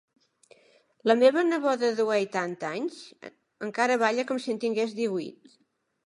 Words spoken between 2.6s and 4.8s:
anys encara balla com si en